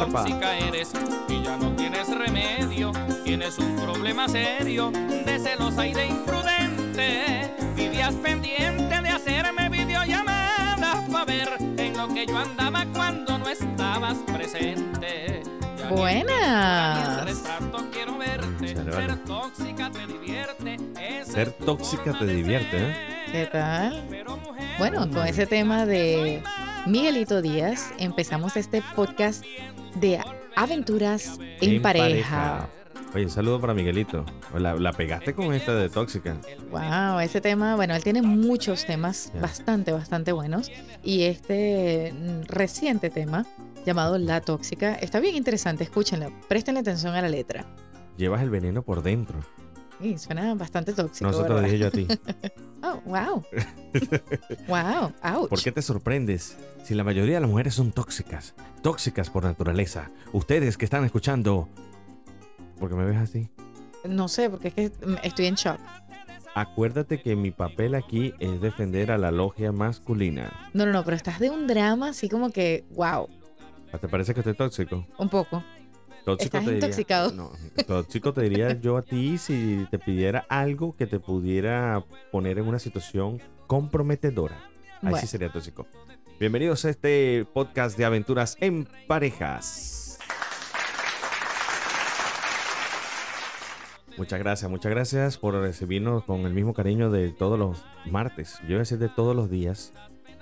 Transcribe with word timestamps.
Arpa. 0.00 0.24
Tóxica 0.24 0.58
eres 0.58 0.90
y 1.28 1.42
ya 1.42 1.56
no 1.56 1.72
tienes 1.76 2.08
remedio. 2.08 2.92
Tienes 3.24 3.58
un 3.58 3.76
problema 3.76 4.28
serio 4.28 4.90
de 4.90 5.38
celosa 5.38 5.86
y 5.86 5.92
de 5.92 6.06
imprudente. 6.06 7.54
Vivías 7.74 8.14
pendiente 8.14 9.00
de 9.00 9.08
hacerme 9.08 9.68
videollamadas 9.68 11.08
para 11.10 11.24
ver 11.24 11.48
en 11.76 11.96
lo 11.96 12.08
que 12.08 12.26
yo 12.26 12.38
andaba 12.38 12.86
cuando 12.94 13.38
no 13.38 13.48
estabas 13.48 14.16
presente. 14.32 15.42
Buenas. 15.90 17.42
quiero 17.92 18.16
verte. 18.16 18.76
Ser 18.76 19.16
tóxica 19.24 19.90
te 19.90 20.06
divierte. 20.06 20.76
Ser 21.24 21.52
tóxica 21.52 22.18
te 22.18 22.26
divierte. 22.26 22.76
¿eh? 22.78 22.96
¿Qué 23.32 23.46
tal? 23.46 24.02
Bueno, 24.78 25.08
con 25.10 25.26
ese 25.26 25.46
tema 25.46 25.84
de 25.84 26.42
Miguelito 26.86 27.42
Díaz 27.42 27.92
empezamos 27.98 28.56
este 28.56 28.82
podcast 28.96 29.44
de 29.96 30.18
aventuras 30.56 31.38
en, 31.60 31.82
pareja. 31.82 32.68
Oye, 33.14 33.24
un 33.24 33.30
saludo 33.30 33.60
para 33.60 33.74
Miguelito. 33.74 34.24
La, 34.56 34.74
la 34.74 34.92
pegaste 34.92 35.34
con 35.34 35.52
esta 35.52 35.74
de 35.74 35.90
tóxica. 35.90 36.38
Wow, 36.70 37.20
ese 37.20 37.40
tema, 37.40 37.76
bueno, 37.76 37.94
él 37.94 38.02
tiene 38.02 38.22
muchos 38.22 38.86
temas 38.86 39.30
bastante, 39.40 39.92
bastante 39.92 40.32
buenos. 40.32 40.70
Y 41.04 41.24
este 41.24 42.12
mm, 42.12 42.42
reciente 42.48 43.10
tema, 43.10 43.46
llamado 43.84 44.18
La 44.18 44.40
Tóxica, 44.40 44.94
está 44.94 45.20
bien 45.20 45.36
interesante, 45.36 45.84
escúchenlo, 45.84 46.32
préstenle 46.48 46.80
atención 46.80 47.14
a 47.14 47.22
la 47.22 47.28
letra. 47.28 47.66
Llevas 48.16 48.42
el 48.42 48.50
veneno 48.50 48.82
por 48.82 49.02
dentro. 49.02 49.40
Y 50.02 50.18
suena 50.18 50.54
bastante 50.54 50.92
tóxico. 50.92 51.30
No, 51.30 51.36
eso 51.36 51.44
te 51.44 51.52
lo 51.52 51.60
dije 51.60 51.78
yo 51.78 51.88
a 51.88 51.90
ti. 51.90 52.06
Oh, 52.82 52.98
wow. 53.04 53.42
wow, 54.66 55.12
ouch. 55.22 55.50
¿Por 55.50 55.62
qué 55.62 55.70
te 55.70 55.82
sorprendes 55.82 56.56
si 56.82 56.94
la 56.94 57.04
mayoría 57.04 57.34
de 57.34 57.40
las 57.42 57.50
mujeres 57.50 57.74
son 57.74 57.92
tóxicas? 57.92 58.54
Tóxicas 58.80 59.28
por 59.28 59.44
naturaleza. 59.44 60.10
Ustedes 60.32 60.78
que 60.78 60.86
están 60.86 61.04
escuchando. 61.04 61.68
¿Por 62.78 62.88
qué 62.88 62.94
me 62.94 63.04
ves 63.04 63.18
así? 63.18 63.50
No 64.08 64.28
sé, 64.28 64.48
porque 64.48 64.68
es 64.68 64.74
que 64.74 64.92
estoy 65.22 65.44
en 65.44 65.56
shock. 65.56 65.78
Acuérdate 66.54 67.20
que 67.20 67.36
mi 67.36 67.50
papel 67.50 67.94
aquí 67.94 68.32
es 68.38 68.62
defender 68.62 69.10
a 69.10 69.18
la 69.18 69.30
logia 69.30 69.72
masculina. 69.72 70.70
No, 70.72 70.86
no, 70.86 70.92
no, 70.92 71.04
pero 71.04 71.18
estás 71.18 71.38
de 71.38 71.50
un 71.50 71.66
drama 71.66 72.08
así 72.08 72.30
como 72.30 72.50
que, 72.50 72.86
wow, 72.92 73.28
¿Te 73.98 74.08
parece 74.08 74.32
que 74.34 74.40
estoy 74.40 74.54
tóxico? 74.54 75.04
un 75.18 75.28
poco. 75.28 75.62
Tóxico 76.36 76.58
Estás 76.58 76.64
te 76.64 77.02
diría-. 77.04 77.32
No, 77.32 77.52
tóxico 77.86 78.32
te 78.32 78.42
diría 78.42 78.80
yo 78.80 78.96
a 78.96 79.02
ti 79.02 79.38
si 79.38 79.86
te 79.90 79.98
pidiera 79.98 80.46
algo 80.48 80.94
que 80.96 81.06
te 81.06 81.18
pudiera 81.18 82.04
poner 82.30 82.58
en 82.58 82.66
una 82.68 82.78
situación 82.78 83.40
comprometedora. 83.66 84.56
Ahí 85.02 85.10
Bueno. 85.10 85.18
sí 85.18 85.26
sería 85.26 85.50
tóxico. 85.50 85.86
Bienvenidos 86.38 86.84
a 86.84 86.90
este 86.90 87.46
podcast 87.52 87.98
de 87.98 88.04
aventuras 88.04 88.56
en 88.60 88.86
parejas. 89.06 90.18
Muchas 94.16 94.38
gracias, 94.38 94.70
muchas 94.70 94.90
gracias 94.90 95.38
por 95.38 95.54
recibirnos 95.54 96.24
con 96.24 96.40
el 96.42 96.52
mismo 96.52 96.74
cariño 96.74 97.10
de 97.10 97.30
todos 97.30 97.58
los 97.58 97.84
martes. 98.06 98.58
Yo 98.62 98.70
iba 98.70 98.76
a 98.76 98.80
decir 98.80 98.98
de 98.98 99.08
todos 99.08 99.34
los 99.34 99.48
días, 99.48 99.92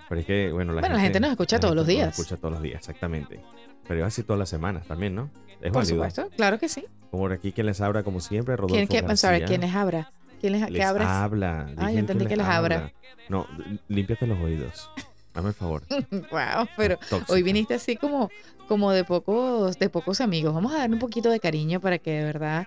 pero 0.08 0.20
es 0.20 0.26
que, 0.26 0.50
bueno, 0.52 0.72
la, 0.72 0.80
Bueno, 0.80 0.96
la 0.96 1.00
gente 1.02 1.20
nos 1.20 1.30
escucha 1.30 1.60
todos 1.60 1.76
los 1.76 1.86
gente 1.86 2.02
nos 2.02 2.06
días. 2.14 2.18
escucha 2.18 2.36
todos 2.40 2.54
los 2.54 2.62
días, 2.62 2.78
exactamente. 2.80 3.40
Pero 3.88 3.98
iba 3.98 4.06
a 4.06 4.08
decir 4.10 4.24
todas 4.26 4.38
las 4.38 4.48
semanas 4.50 4.86
también, 4.86 5.14
¿no? 5.14 5.30
Es 5.60 5.72
Por 5.72 5.82
válido. 5.82 5.96
supuesto, 5.96 6.28
claro 6.36 6.58
que 6.58 6.68
sí. 6.68 6.84
Por 7.10 7.32
aquí 7.32 7.52
quien 7.52 7.66
les 7.66 7.80
habla, 7.80 8.02
como 8.04 8.20
siempre, 8.20 8.54
Rodolfo 8.54 8.86
¿Quién, 8.86 9.04
I'm 9.04 9.16
sorry. 9.16 9.42
¿quién 9.42 9.62
les 9.62 9.74
abra? 9.74 10.12
¿Quién 10.40 10.52
les, 10.52 10.66
qué 10.70 10.82
habla. 10.84 11.72
Ah, 11.76 11.90
yo 11.90 11.98
entendí 11.98 12.26
que 12.26 12.36
les 12.36 12.46
abra. 12.46 12.92
No, 13.28 13.46
límpiate 13.88 14.26
los 14.26 14.38
oídos. 14.38 14.90
Dame 15.34 15.48
el 15.48 15.54
favor. 15.54 15.82
wow, 16.30 16.66
pero 16.76 16.98
hoy 17.28 17.42
viniste 17.42 17.74
así 17.74 17.96
como, 17.96 18.30
como 18.68 18.92
de 18.92 19.04
pocos, 19.04 19.78
de 19.78 19.88
pocos 19.88 20.20
amigos. 20.20 20.54
Vamos 20.54 20.72
a 20.72 20.78
darle 20.78 20.94
un 20.94 21.00
poquito 21.00 21.30
de 21.30 21.40
cariño 21.40 21.80
para 21.80 21.98
que 21.98 22.10
de 22.12 22.24
verdad 22.24 22.66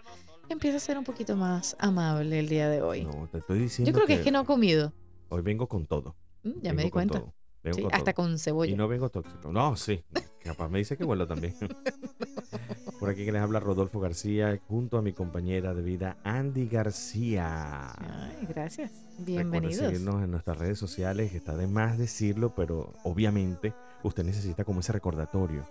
empiece 0.49 0.77
a 0.77 0.79
ser 0.79 0.97
un 0.97 1.03
poquito 1.03 1.35
más 1.37 1.75
amable 1.79 2.39
el 2.39 2.49
día 2.49 2.67
de 2.69 2.81
hoy. 2.81 3.03
No, 3.05 3.27
te 3.31 3.37
estoy 3.37 3.59
diciendo 3.59 3.89
Yo 3.89 3.93
creo 3.95 4.07
que 4.07 4.15
es 4.15 4.21
que 4.21 4.31
no 4.31 4.39
ha 4.39 4.45
comido. 4.45 4.91
Hoy 5.29 5.41
vengo 5.41 5.67
con 5.67 5.85
todo. 5.85 6.15
Mm, 6.43 6.49
Ya 6.61 6.71
Vengo 6.71 6.75
me 6.75 6.83
di 6.83 6.89
con 6.89 7.07
cuenta. 7.07 7.33
Vengo 7.63 7.75
Sí, 7.77 7.83
con 7.83 7.93
hasta 7.93 8.13
todo. 8.13 8.25
con 8.25 8.39
cebolla. 8.39 8.71
Y 8.71 8.75
no 8.75 8.87
vengo 8.87 9.09
tóxico. 9.09 9.51
No, 9.51 9.75
sí. 9.77 10.03
Capaz 10.43 10.69
me 10.69 10.79
dice 10.79 10.97
que 10.97 11.03
vuelo 11.03 11.27
también. 11.27 11.53
Por 12.99 13.09
aquí 13.09 13.25
que 13.25 13.31
les 13.31 13.41
habla 13.41 13.59
Rodolfo 13.59 13.99
García 13.99 14.59
junto 14.67 14.97
a 14.97 15.01
mi 15.01 15.13
compañera 15.13 15.73
de 15.73 15.81
vida 15.81 16.17
Andy 16.23 16.67
García. 16.67 17.93
Ay, 17.97 18.47
gracias. 18.47 18.91
Bienvenidos. 19.17 19.77
seguirnos 19.77 20.23
en 20.23 20.31
nuestras 20.31 20.57
redes 20.57 20.77
sociales, 20.77 21.31
que 21.31 21.37
está 21.37 21.55
de 21.55 21.67
más 21.67 21.97
decirlo, 21.97 22.53
pero 22.55 22.93
obviamente 23.03 23.73
usted 24.03 24.23
necesita 24.23 24.63
como 24.63 24.81
ese 24.81 24.91
recordatorio, 24.91 25.67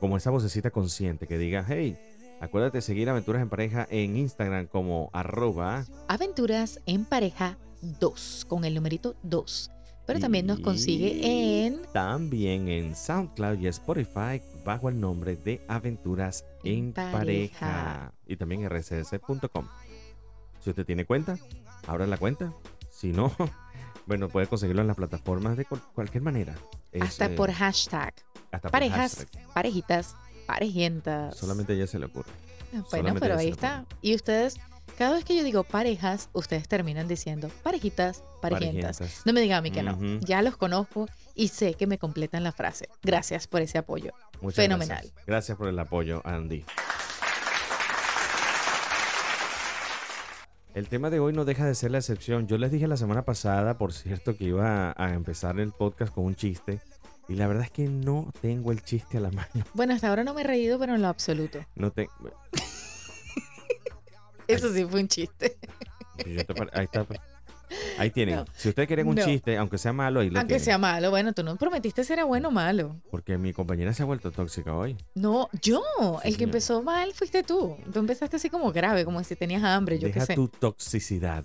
como 0.00 0.16
esa 0.16 0.30
vocecita 0.30 0.70
consciente 0.70 1.26
que 1.26 1.38
diga, 1.38 1.64
hey, 1.68 1.96
acuérdate 2.40 2.78
de 2.78 2.82
seguir 2.82 3.08
Aventuras 3.08 3.42
en 3.42 3.48
Pareja 3.48 3.86
en 3.90 4.16
Instagram 4.16 4.66
como 4.66 5.10
arroba 5.12 5.84
Aventuras 6.08 6.80
en 6.86 7.04
pareja 7.04 7.58
2, 7.82 8.46
con 8.48 8.64
el 8.64 8.74
numerito 8.74 9.14
2. 9.22 9.70
Pero 10.06 10.20
también 10.20 10.46
nos 10.46 10.60
consigue 10.60 11.64
en 11.66 11.82
También 11.92 12.68
en 12.68 12.94
SoundCloud 12.94 13.58
y 13.58 13.66
Spotify 13.66 14.40
bajo 14.64 14.88
el 14.88 15.00
nombre 15.00 15.36
de 15.36 15.60
Aventuras 15.68 16.44
en 16.64 16.74
En 16.86 16.92
Pareja. 16.92 17.12
Pareja. 17.18 18.12
Y 18.26 18.36
también 18.36 18.68
rcs.com. 18.68 19.66
Si 20.62 20.70
usted 20.70 20.84
tiene 20.86 21.04
cuenta, 21.04 21.36
abra 21.86 22.06
la 22.06 22.16
cuenta. 22.18 22.52
Si 22.90 23.12
no, 23.12 23.32
bueno, 24.06 24.28
puede 24.28 24.46
conseguirlo 24.46 24.82
en 24.82 24.88
las 24.88 24.96
plataformas 24.96 25.56
de 25.56 25.64
cual- 25.64 25.82
cualquier 25.94 26.22
manera. 26.22 26.54
Es, 26.92 27.02
hasta 27.02 27.26
eh, 27.26 27.30
por 27.36 27.50
hashtag. 27.52 28.14
hasta 28.52 28.60
por 28.68 28.70
Parejas, 28.70 29.16
hashtag. 29.18 29.52
parejitas, 29.54 30.16
parejientas. 30.46 31.36
Solamente 31.36 31.72
a 31.72 31.76
ella 31.76 31.86
se 31.86 31.98
le 31.98 32.06
ocurre. 32.06 32.30
Bueno, 32.72 32.86
solamente 32.90 33.20
pero 33.20 33.36
ahí 33.38 33.48
está. 33.48 33.84
Y 34.02 34.14
ustedes, 34.14 34.56
cada 34.96 35.14
vez 35.14 35.24
que 35.24 35.36
yo 35.36 35.44
digo 35.44 35.62
parejas, 35.62 36.30
ustedes 36.32 36.68
terminan 36.68 37.06
diciendo 37.06 37.50
parejitas, 37.62 38.22
parejientas. 38.40 38.98
Parejientas. 38.98 39.26
No 39.26 39.32
me 39.32 39.40
digan 39.40 39.58
a 39.58 39.60
mí 39.62 39.70
que 39.70 39.82
no. 39.82 39.98
Ya 40.20 40.42
los 40.42 40.56
conozco 40.56 41.06
y 41.34 41.48
sé 41.48 41.74
que 41.74 41.86
me 41.86 41.98
completan 41.98 42.42
la 42.42 42.52
frase. 42.52 42.88
Gracias 43.02 43.46
por 43.46 43.60
ese 43.60 43.78
apoyo. 43.78 44.12
Muchas 44.40 44.56
Fenomenal. 44.56 44.98
Gracias. 45.02 45.26
Gracias 45.26 45.58
por 45.58 45.68
el 45.68 45.78
apoyo, 45.78 46.22
Andy. 46.24 46.64
El 50.74 50.88
tema 50.88 51.08
de 51.08 51.20
hoy 51.20 51.32
no 51.32 51.44
deja 51.46 51.64
de 51.64 51.74
ser 51.74 51.90
la 51.90 51.98
excepción. 51.98 52.46
Yo 52.46 52.58
les 52.58 52.70
dije 52.70 52.86
la 52.86 52.98
semana 52.98 53.24
pasada, 53.24 53.78
por 53.78 53.92
cierto, 53.94 54.36
que 54.36 54.44
iba 54.44 54.94
a 54.96 55.14
empezar 55.14 55.58
el 55.58 55.72
podcast 55.72 56.12
con 56.12 56.24
un 56.24 56.34
chiste. 56.36 56.80
Y 57.28 57.34
la 57.34 57.46
verdad 57.46 57.64
es 57.64 57.70
que 57.70 57.88
no 57.88 58.30
tengo 58.40 58.72
el 58.72 58.82
chiste 58.82 59.16
a 59.16 59.20
la 59.20 59.30
mano. 59.32 59.64
Bueno, 59.74 59.94
hasta 59.94 60.08
ahora 60.08 60.22
no 60.22 60.34
me 60.34 60.42
he 60.42 60.44
reído, 60.44 60.78
pero 60.78 60.94
en 60.94 61.02
lo 61.02 61.08
absoluto. 61.08 61.64
No 61.74 61.90
tengo. 61.90 62.12
Eso 64.48 64.72
sí 64.72 64.84
fue 64.84 65.00
un 65.00 65.08
chiste. 65.08 65.56
ahí 66.72 66.84
está. 66.84 67.06
Ahí 67.98 68.10
tienen. 68.10 68.36
No. 68.36 68.44
Si 68.54 68.68
ustedes 68.68 68.86
quieren 68.86 69.08
un 69.08 69.16
No. 69.16 69.24
chiste, 69.24 69.56
aunque 69.56 69.76
sea 69.76 69.92
malo, 69.92 70.20
ahí 70.20 70.30
lo 70.30 70.38
Aunque 70.38 70.54
tienen. 70.54 70.64
sea 70.64 70.78
malo, 70.78 71.10
bueno, 71.10 71.32
tú 71.32 71.42
no 71.42 71.56
prometiste 71.56 72.04
si 72.04 72.12
era 72.12 72.24
bueno 72.24 72.48
o 72.48 72.50
malo. 72.52 72.96
Porque 73.10 73.38
mi 73.38 73.52
compañera 73.52 73.92
se 73.92 74.02
ha 74.02 74.06
vuelto 74.06 74.30
tóxica 74.30 74.72
hoy. 74.74 74.96
No, 75.14 75.48
yo, 75.62 75.82
Sí, 76.22 76.28
el 76.28 76.36
que 76.36 76.44
empezó 76.44 76.82
mal 76.82 77.12
fuiste 77.12 77.42
tú. 77.42 77.76
Tú 77.92 77.98
empezaste 77.98 78.36
así 78.36 78.50
como 78.50 78.70
grave, 78.72 79.04
como 79.04 79.22
si 79.24 79.34
tenías 79.34 79.64
hambre, 79.64 79.98
yo 79.98 80.06
qué 80.08 80.14
Deja 80.14 80.26
sé. 80.26 80.34
tu 80.36 80.46
toxicidad. 80.48 81.44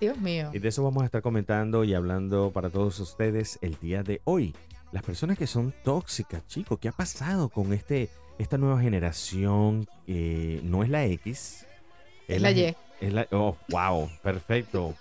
Dios 0.00 0.18
mío. 0.18 0.50
Y 0.52 0.58
de 0.58 0.68
eso 0.68 0.82
vamos 0.82 1.02
a 1.02 1.06
estar 1.06 1.22
comentando 1.22 1.84
y 1.84 1.94
hablando 1.94 2.50
para 2.52 2.68
todos 2.70 3.00
ustedes 3.00 3.58
el 3.62 3.78
día 3.80 4.02
de 4.02 4.20
hoy. 4.24 4.54
Las 4.92 5.02
personas 5.02 5.36
que 5.38 5.46
son 5.46 5.72
tóxicas, 5.82 6.46
chicos, 6.46 6.78
¿qué 6.78 6.88
ha 6.88 6.92
pasado 6.92 7.48
con 7.48 7.72
este, 7.72 8.10
esta 8.38 8.58
nueva 8.58 8.80
generación 8.80 9.86
que 10.06 10.60
no 10.62 10.82
es 10.84 10.88
la 10.90 11.04
X? 11.06 11.66
Es 12.28 12.40
la 12.42 12.50
Y. 12.52 12.74
Es 13.00 13.12
la, 13.12 13.26
oh, 13.32 13.56
wow, 13.68 14.08
perfecto. 14.22 14.94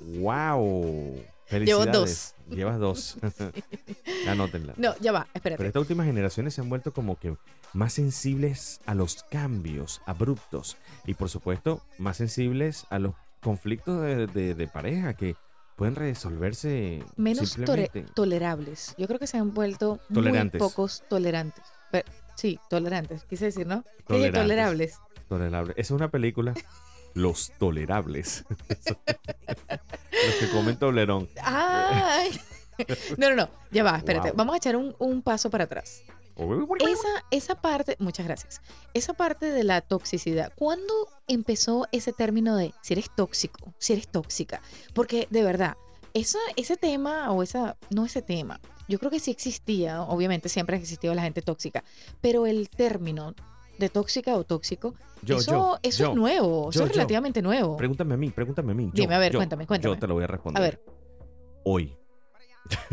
wow. 0.00 1.14
Llevo 1.50 1.82
Felicidades. 1.84 2.34
Llevas 2.50 2.78
dos. 2.78 3.16
Anótenla. 4.28 4.74
No, 4.76 4.94
ya 4.98 5.12
va, 5.12 5.24
Pero 5.32 5.38
espérate. 5.38 5.66
estas 5.66 5.80
últimas 5.80 6.06
generaciones 6.06 6.54
se 6.54 6.60
han 6.60 6.68
vuelto 6.68 6.92
como 6.92 7.18
que 7.18 7.36
más 7.72 7.92
sensibles 7.92 8.80
a 8.86 8.94
los 8.94 9.22
cambios 9.24 10.00
abruptos 10.06 10.76
y 11.06 11.14
por 11.14 11.28
supuesto 11.28 11.82
más 11.98 12.16
sensibles 12.16 12.86
a 12.90 12.98
los 12.98 13.14
conflictos 13.40 14.00
de, 14.02 14.26
de- 14.26 14.54
de 14.54 14.66
pareja 14.68 15.14
que 15.14 15.36
pueden 15.76 15.94
resolverse 15.96 17.02
Menos 17.16 17.58
tore- 17.58 17.90
tolerables. 18.14 18.94
Yo 18.96 19.06
creo 19.06 19.18
que 19.18 19.26
se 19.26 19.36
han 19.38 19.52
vuelto 19.54 20.00
Tolerantes. 20.12 20.60
muy 20.60 20.68
pocos 20.70 21.02
tolerantes. 21.08 21.64
Pero- 21.92 22.08
sí, 22.36 22.58
tolerantes, 22.70 23.24
quise 23.24 23.46
decir, 23.46 23.66
¿no? 23.66 23.84
Tolerables. 24.06 24.98
Tolerable. 25.28 25.74
Es 25.76 25.90
una 25.90 26.10
película. 26.10 26.54
Los 27.14 27.52
tolerables. 27.58 28.44
los 28.68 30.34
que 30.40 30.50
comen 30.50 30.76
tolerón. 30.76 31.28
¡Ay! 31.42 32.40
No, 33.16 33.30
no, 33.30 33.36
no. 33.36 33.48
Ya 33.70 33.84
va, 33.84 33.96
espérate. 33.96 34.30
Wow. 34.30 34.36
Vamos 34.36 34.54
a 34.54 34.56
echar 34.58 34.76
un, 34.76 34.94
un 34.98 35.22
paso 35.22 35.50
para 35.50 35.64
atrás. 35.64 36.02
esa, 36.80 37.24
esa 37.30 37.54
parte, 37.54 37.96
muchas 38.00 38.26
gracias, 38.26 38.60
esa 38.92 39.14
parte 39.14 39.50
de 39.52 39.62
la 39.62 39.80
toxicidad, 39.80 40.52
¿cuándo 40.56 40.92
empezó 41.28 41.86
ese 41.92 42.12
término 42.12 42.56
de 42.56 42.74
si 42.82 42.94
eres 42.94 43.10
tóxico, 43.14 43.72
si 43.78 43.92
eres 43.92 44.08
tóxica? 44.08 44.60
Porque 44.92 45.28
de 45.30 45.44
verdad, 45.44 45.76
esa, 46.12 46.40
ese 46.56 46.76
tema 46.76 47.30
o 47.30 47.44
esa, 47.44 47.76
no 47.90 48.04
ese 48.04 48.22
tema, 48.22 48.60
yo 48.88 48.98
creo 48.98 49.10
que 49.10 49.20
sí 49.20 49.30
existía, 49.30 50.02
obviamente 50.02 50.48
siempre 50.48 50.76
ha 50.76 50.80
existido 50.80 51.14
la 51.14 51.22
gente 51.22 51.42
tóxica, 51.42 51.84
pero 52.20 52.46
el 52.46 52.68
término 52.68 53.34
de 53.78 53.88
tóxica 53.88 54.36
o 54.36 54.44
tóxico, 54.44 54.94
Yo, 55.22 55.36
eso, 55.38 55.50
yo, 55.50 55.78
eso 55.82 56.04
yo, 56.04 56.10
es 56.10 56.16
nuevo, 56.16 56.70
eso 56.70 56.84
es 56.84 56.90
relativamente 56.90 57.42
nuevo. 57.42 57.76
Pregúntame 57.76 58.14
a 58.14 58.16
mí, 58.16 58.30
pregúntame 58.30 58.72
a 58.72 58.74
mí. 58.74 58.90
Dime, 58.92 59.14
a 59.14 59.18
ver, 59.18 59.34
cuéntame, 59.34 59.66
cuéntame. 59.66 59.94
Yo 59.94 59.98
te 60.00 60.06
lo 60.06 60.14
voy 60.14 60.24
a 60.24 60.26
responder. 60.28 60.62
A 60.62 60.64
ver, 60.64 60.80
Hoy. 61.64 61.96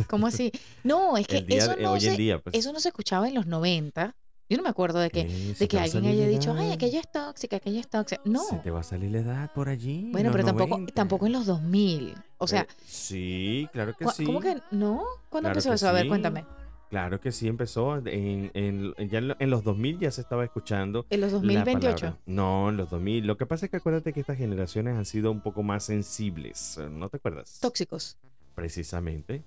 ¿cómo 0.10 0.28
así? 0.28 0.52
No, 0.84 1.18
es 1.18 1.28
que 1.28 1.42
día 1.42 1.58
eso, 1.60 1.76
no 1.78 1.92
hoy 1.94 2.02
se, 2.02 2.12
en 2.12 2.18
día, 2.18 2.40
pues. 2.40 2.56
eso 2.56 2.74
no 2.74 2.80
se 2.80 2.90
escuchaba 2.90 3.28
en 3.28 3.36
los 3.36 3.46
90. 3.48 4.16
Yo 4.50 4.58
no 4.58 4.64
me 4.64 4.70
acuerdo 4.70 5.00
de 5.00 5.10
que, 5.10 5.22
Eh, 5.22 5.56
de 5.58 5.68
que 5.70 5.80
alguien 5.80 6.06
haya 6.06 6.28
dicho, 6.28 6.54
ay, 6.58 6.74
aquella 6.74 7.00
es 7.00 7.10
tóxica, 7.10 7.56
aquella 7.56 7.80
es 7.80 7.88
tóxica. 7.90 8.22
No. 8.26 8.44
Se 8.44 8.58
te 8.58 8.70
va 8.70 8.82
a 8.82 8.84
salir 8.84 9.10
la 9.12 9.20
edad 9.20 9.52
por 9.54 9.70
allí. 9.70 10.10
Bueno, 10.12 10.30
pero 10.34 10.44
tampoco, 10.44 10.72
90. 10.76 10.94
tampoco 10.94 11.26
en 11.26 11.32
los 11.32 11.46
2000. 11.46 12.16
O 12.38 12.48
sea, 12.48 12.64
Eh, 12.64 12.68
sí, 12.86 13.70
claro 13.72 13.94
que 13.96 14.06
sí. 14.10 14.26
¿cómo 14.26 14.42
que 14.42 14.58
no? 14.72 15.06
¿Cuándo 15.30 15.48
Claro 15.48 15.60
empezó 15.60 15.74
eso? 15.74 15.88
A 15.88 15.94
ver, 15.94 16.10
cuéntame. 16.10 16.44
Claro 16.92 17.20
que 17.22 17.32
sí, 17.32 17.48
empezó 17.48 17.96
en, 17.98 18.52
en- 18.54 18.94
ya 19.10 19.18
en, 19.20 19.30
lo- 19.30 19.36
en 19.40 19.50
los 19.50 19.64
2000 19.64 19.98
ya 20.00 20.12
se 20.12 20.20
estaba 20.22 20.44
escuchando. 20.44 21.06
En 21.10 21.22
los 21.22 21.32
la 21.32 21.38
2028. 21.40 21.96
palabra. 21.96 22.18
No, 22.26 22.70
en 22.70 22.76
los 22.78 22.90
2000. 22.90 23.26
Lo 23.26 23.38
que 23.38 23.46
pasa 23.46 23.66
es 23.66 23.72
que 23.72 23.78
acuérdate 23.78 24.12
que 24.12 24.20
estas 24.20 24.38
generaciones 24.38 24.98
han 24.98 25.06
sido 25.06 25.32
un 25.32 25.40
poco 25.42 25.64
más 25.64 25.86
sensibles. 25.86 26.78
¿No 26.92 27.08
te 27.08 27.16
acuerdas? 27.18 27.60
Tóxicos. 27.62 28.18
Precisamente. 28.56 29.42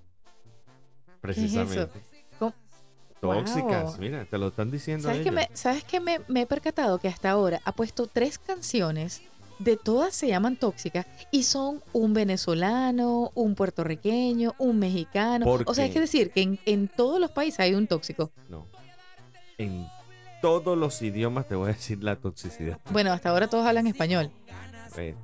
Precisamente. 1.20 2.00
Tóxicas, 3.20 3.85
Wow. 3.93 3.96
mira, 4.00 4.25
te 4.26 4.37
lo 4.37 4.49
están 4.49 4.70
diciendo 4.70 5.05
¿Sabes 5.08 5.23
ellos. 5.23 5.35
me, 5.35 5.49
¿sabes 5.55 5.82
qué 5.85 5.99
me, 5.99 6.20
me 6.29 6.43
he 6.43 6.46
percatado? 6.46 6.99
Que 6.99 7.08
hasta 7.08 7.31
ahora 7.31 7.61
ha 7.64 7.73
puesto 7.73 8.06
tres 8.06 8.38
canciones, 8.38 9.23
de 9.58 9.76
todas 9.76 10.14
se 10.14 10.28
llaman 10.28 10.56
tóxicas, 10.56 11.06
y 11.30 11.44
son 11.44 11.82
un 11.92 12.12
venezolano, 12.14 13.30
un 13.34 13.54
puertorriqueño, 13.54 14.54
un 14.58 14.78
mexicano. 14.78 15.44
¿Por 15.44 15.64
O 15.66 15.74
sea, 15.74 15.86
es 15.86 15.92
que 15.92 16.00
decir 16.00 16.30
que 16.30 16.42
en, 16.42 16.58
en 16.66 16.88
todos 16.88 17.20
los 17.20 17.30
países 17.30 17.60
hay 17.60 17.74
un 17.74 17.86
tóxico. 17.86 18.30
No. 18.48 18.66
En 19.58 19.86
todos 20.42 20.76
los 20.76 21.00
idiomas 21.02 21.46
te 21.48 21.54
voy 21.54 21.70
a 21.70 21.72
decir 21.74 22.02
la 22.02 22.16
toxicidad. 22.16 22.78
Bueno, 22.90 23.12
hasta 23.12 23.30
ahora 23.30 23.48
todos 23.48 23.66
hablan 23.66 23.86
español. 23.86 24.30
Eh, 24.96 25.14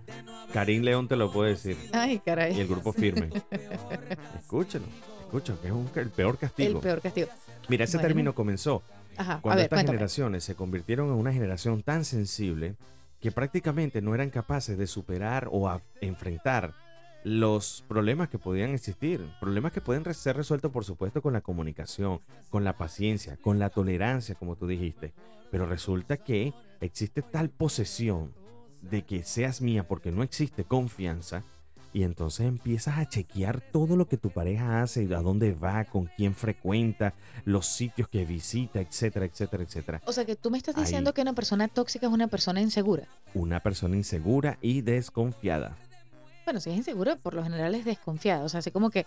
Karim 0.52 0.82
León 0.82 1.06
te 1.08 1.14
lo 1.16 1.30
puede 1.32 1.50
decir. 1.50 1.76
Ay, 1.92 2.14
Y 2.14 2.18
caray. 2.18 2.58
el 2.58 2.66
grupo 2.66 2.92
firme. 2.92 3.30
Escúchalo, 4.40 4.84
escúchalo, 5.20 5.60
que 5.60 5.68
es 5.68 5.72
un- 5.72 5.90
el 5.94 6.10
peor 6.10 6.32
El 6.34 6.38
castigo. 6.38 6.80
peor 6.80 7.00
castigo. 7.00 7.28
Mira, 7.68 7.84
ese 7.84 7.96
Bueno. 7.98 8.08
término 8.08 8.34
comenzó 8.34 8.82
Ajá, 9.16 9.38
cuando 9.42 9.56
ver, 9.58 9.64
estas 9.66 9.76
cuéntame. 9.78 9.98
generaciones 9.98 10.44
se 10.44 10.54
convirtieron 10.54 11.08
en 11.08 11.14
una 11.14 11.32
generación 11.32 11.82
tan 11.82 12.04
sensible 12.04 12.74
que 13.20 13.32
prácticamente 13.32 14.00
no 14.00 14.14
eran 14.14 14.30
capaces 14.30 14.78
de 14.78 14.86
superar 14.86 15.48
o 15.50 15.80
enfrentar 16.00 16.74
los 17.22 17.84
problemas 17.86 18.30
que 18.30 18.38
podían 18.38 18.70
existir, 18.70 19.30
problemas 19.40 19.72
que 19.72 19.82
pueden 19.82 20.04
ser 20.14 20.36
resueltos 20.36 20.72
por 20.72 20.84
supuesto 20.84 21.20
con 21.20 21.34
la 21.34 21.42
comunicación, 21.42 22.20
con 22.48 22.64
la 22.64 22.78
paciencia, 22.78 23.36
con 23.36 23.58
la 23.58 23.68
tolerancia, 23.68 24.34
como 24.34 24.56
tú 24.56 24.66
dijiste, 24.66 25.12
pero 25.50 25.66
resulta 25.66 26.16
que 26.16 26.54
existe 26.80 27.20
tal 27.20 27.50
posesión 27.50 28.32
de 28.80 29.02
que 29.02 29.22
seas 29.22 29.60
mía 29.60 29.86
porque 29.86 30.12
no 30.12 30.22
existe 30.22 30.64
confianza 30.64 31.44
y 31.92 32.04
entonces 32.04 32.46
empiezas 32.46 32.98
a 32.98 33.08
chequear 33.08 33.60
todo 33.60 33.96
lo 33.96 34.06
que 34.06 34.16
tu 34.16 34.30
pareja 34.30 34.82
hace, 34.82 35.02
a 35.14 35.20
dónde 35.20 35.52
va, 35.54 35.84
con 35.84 36.08
quién 36.16 36.34
frecuenta, 36.34 37.14
los 37.44 37.66
sitios 37.66 38.08
que 38.08 38.24
visita, 38.24 38.80
etcétera, 38.80 39.26
etcétera, 39.26 39.62
etcétera. 39.64 40.02
O 40.06 40.12
sea, 40.12 40.24
que 40.24 40.36
tú 40.36 40.50
me 40.50 40.58
estás 40.58 40.76
Ahí. 40.76 40.84
diciendo 40.84 41.12
que 41.14 41.22
una 41.22 41.32
persona 41.32 41.68
tóxica 41.68 42.06
es 42.06 42.12
una 42.12 42.28
persona 42.28 42.60
insegura. 42.60 43.08
Una 43.34 43.60
persona 43.60 43.96
insegura 43.96 44.58
y 44.62 44.82
desconfiada. 44.82 45.76
Bueno, 46.44 46.60
si 46.60 46.70
es 46.70 46.76
insegura, 46.76 47.16
por 47.16 47.34
lo 47.34 47.42
general 47.42 47.74
es 47.74 47.84
desconfiada. 47.84 48.44
O 48.44 48.48
sea, 48.48 48.58
así 48.58 48.70
como 48.70 48.90
que 48.90 49.06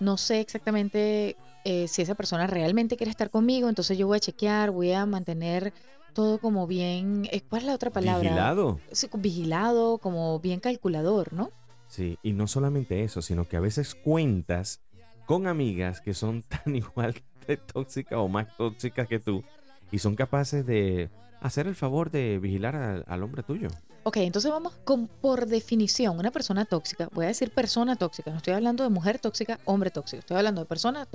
no 0.00 0.16
sé 0.16 0.40
exactamente 0.40 1.36
eh, 1.64 1.88
si 1.88 2.02
esa 2.02 2.14
persona 2.14 2.46
realmente 2.46 2.96
quiere 2.96 3.10
estar 3.10 3.30
conmigo, 3.30 3.68
entonces 3.68 3.98
yo 3.98 4.06
voy 4.06 4.16
a 4.16 4.20
chequear, 4.20 4.70
voy 4.70 4.92
a 4.92 5.04
mantener 5.06 5.72
todo 6.14 6.38
como 6.38 6.66
bien. 6.66 7.28
eh, 7.30 7.42
¿Cuál 7.48 7.62
es 7.62 7.66
la 7.68 7.74
otra 7.74 7.90
palabra? 7.90 8.30
Vigilado. 8.30 8.80
Sí, 8.92 9.08
vigilado, 9.14 9.98
como 9.98 10.40
bien 10.40 10.60
calculador, 10.60 11.32
¿no? 11.32 11.50
Sí, 11.88 12.18
y 12.22 12.32
no 12.32 12.46
solamente 12.46 13.02
eso, 13.02 13.22
sino 13.22 13.48
que 13.48 13.56
a 13.56 13.60
veces 13.60 13.94
cuentas 13.94 14.80
con 15.26 15.46
amigas 15.46 16.00
que 16.00 16.14
son 16.14 16.42
tan 16.64 16.76
igual 16.76 17.14
de 17.46 17.56
tóxicas 17.56 18.18
o 18.18 18.28
más 18.28 18.56
tóxicas 18.56 19.08
que 19.08 19.18
tú 19.18 19.42
y 19.90 19.98
son 19.98 20.14
capaces 20.14 20.66
de 20.66 21.10
hacer 21.40 21.66
el 21.66 21.74
favor 21.74 22.10
de 22.10 22.38
vigilar 22.38 22.76
al, 22.76 23.04
al 23.06 23.22
hombre 23.22 23.42
tuyo. 23.42 23.68
Ok, 24.04 24.18
entonces 24.18 24.50
vamos 24.50 24.74
con, 24.84 25.06
por 25.06 25.46
definición, 25.46 26.18
una 26.18 26.30
persona 26.30 26.64
tóxica, 26.64 27.08
voy 27.12 27.26
a 27.26 27.28
decir 27.28 27.50
persona 27.50 27.96
tóxica, 27.96 28.30
no 28.30 28.38
estoy 28.38 28.54
hablando 28.54 28.82
de 28.84 28.90
mujer 28.90 29.18
tóxica, 29.18 29.58
hombre 29.66 29.90
tóxico, 29.90 30.20
estoy 30.20 30.38
hablando 30.38 30.62
de 30.62 30.66
persona 30.66 31.06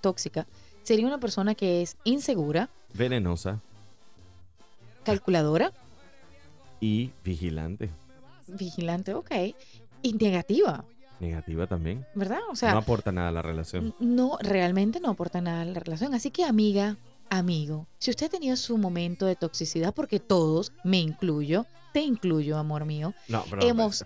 tóxica, 0.00 0.46
sería 0.84 1.06
una 1.06 1.18
persona 1.18 1.54
que 1.54 1.82
es 1.82 1.96
insegura, 2.04 2.68
Venenosa 2.94 3.60
calculadora, 5.02 5.72
y 6.80 7.10
vigilante. 7.24 7.90
vigilante, 8.46 9.14
ok, 9.14 9.30
y 10.06 10.12
negativa, 10.12 10.84
Negativa 11.18 11.66
también. 11.66 12.06
¿verdad? 12.14 12.40
O 12.50 12.56
sea, 12.56 12.72
no 12.72 12.78
aporta 12.78 13.10
nada 13.10 13.28
a 13.30 13.32
la 13.32 13.42
relación. 13.42 13.94
no, 14.00 14.36
realmente 14.42 15.00
no 15.00 15.10
aporta 15.10 15.40
nada 15.40 15.62
a 15.62 15.64
la 15.64 15.80
relación. 15.80 16.12
Así 16.14 16.30
que 16.30 16.44
amiga, 16.44 16.96
amigo, 17.30 17.86
si 17.98 18.10
usted 18.10 18.26
ha 18.26 18.28
tenido 18.28 18.54
su 18.56 18.76
momento 18.76 19.24
de 19.26 19.34
toxicidad, 19.34 19.94
porque 19.94 20.20
todos, 20.20 20.72
me 20.84 20.98
incluyo, 20.98 21.64
te 21.94 22.00
incluyo, 22.02 22.58
amor 22.58 22.84
mío, 22.84 23.14
No, 23.28 23.44
pero 23.48 23.62
hemos, 23.62 24.04